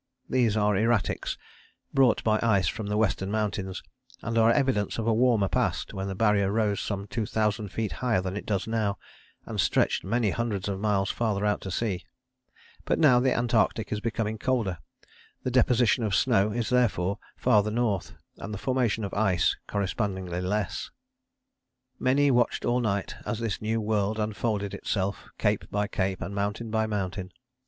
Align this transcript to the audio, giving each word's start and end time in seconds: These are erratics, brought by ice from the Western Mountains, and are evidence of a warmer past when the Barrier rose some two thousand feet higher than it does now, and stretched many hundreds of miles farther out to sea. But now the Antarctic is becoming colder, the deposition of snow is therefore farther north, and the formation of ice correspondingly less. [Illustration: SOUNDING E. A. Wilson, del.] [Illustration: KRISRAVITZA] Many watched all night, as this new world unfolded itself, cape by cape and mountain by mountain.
These 0.27 0.57
are 0.57 0.73
erratics, 0.73 1.37
brought 1.93 2.23
by 2.23 2.39
ice 2.41 2.67
from 2.67 2.87
the 2.87 2.97
Western 2.97 3.29
Mountains, 3.29 3.83
and 4.23 4.35
are 4.35 4.49
evidence 4.49 4.97
of 4.97 5.05
a 5.05 5.13
warmer 5.13 5.47
past 5.47 5.93
when 5.93 6.07
the 6.07 6.15
Barrier 6.15 6.51
rose 6.51 6.79
some 6.79 7.05
two 7.05 7.27
thousand 7.27 7.69
feet 7.71 7.91
higher 8.01 8.19
than 8.19 8.35
it 8.35 8.47
does 8.47 8.65
now, 8.65 8.97
and 9.45 9.61
stretched 9.61 10.03
many 10.03 10.31
hundreds 10.31 10.67
of 10.67 10.79
miles 10.79 11.11
farther 11.11 11.45
out 11.45 11.61
to 11.61 11.69
sea. 11.69 12.03
But 12.83 12.97
now 12.97 13.19
the 13.19 13.31
Antarctic 13.37 13.91
is 13.91 13.99
becoming 13.99 14.39
colder, 14.39 14.79
the 15.43 15.51
deposition 15.51 16.03
of 16.03 16.15
snow 16.15 16.51
is 16.51 16.69
therefore 16.69 17.19
farther 17.37 17.69
north, 17.69 18.13
and 18.37 18.51
the 18.51 18.57
formation 18.57 19.03
of 19.03 19.13
ice 19.13 19.55
correspondingly 19.67 20.41
less. 20.41 20.89
[Illustration: 20.89 20.97
SOUNDING 21.11 21.37
E. 21.37 21.39
A. 21.45 21.53
Wilson, 21.53 21.53
del.] 21.53 21.57
[Illustration: 21.61 21.87
KRISRAVITZA] 22.01 22.03
Many 22.09 22.31
watched 22.31 22.65
all 22.65 22.79
night, 22.79 23.15
as 23.27 23.39
this 23.39 23.61
new 23.61 23.79
world 23.79 24.17
unfolded 24.17 24.73
itself, 24.73 25.29
cape 25.37 25.69
by 25.69 25.85
cape 25.87 26.21
and 26.21 26.33
mountain 26.33 26.71
by 26.71 26.87
mountain. 26.87 27.31